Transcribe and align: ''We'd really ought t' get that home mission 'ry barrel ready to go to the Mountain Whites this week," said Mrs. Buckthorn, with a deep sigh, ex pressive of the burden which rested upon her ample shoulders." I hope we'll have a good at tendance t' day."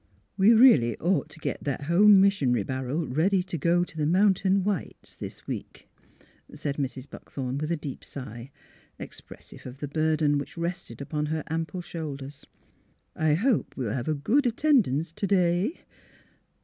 ''We'd 0.37 0.55
really 0.55 0.97
ought 0.97 1.29
t' 1.29 1.39
get 1.39 1.63
that 1.63 1.83
home 1.83 2.19
mission 2.19 2.51
'ry 2.51 2.63
barrel 2.63 3.07
ready 3.07 3.43
to 3.43 3.55
go 3.55 3.83
to 3.83 3.95
the 3.97 4.07
Mountain 4.07 4.63
Whites 4.63 5.15
this 5.15 5.45
week," 5.45 5.87
said 6.55 6.77
Mrs. 6.77 7.07
Buckthorn, 7.07 7.59
with 7.59 7.71
a 7.71 7.77
deep 7.77 8.03
sigh, 8.03 8.49
ex 8.99 9.21
pressive 9.21 9.67
of 9.67 9.77
the 9.77 9.87
burden 9.87 10.39
which 10.39 10.57
rested 10.57 11.01
upon 11.01 11.27
her 11.27 11.43
ample 11.51 11.83
shoulders." 11.83 12.47
I 13.15 13.35
hope 13.35 13.77
we'll 13.77 13.93
have 13.93 14.07
a 14.07 14.15
good 14.15 14.47
at 14.47 14.57
tendance 14.57 15.11
t' 15.13 15.27
day." 15.27 15.81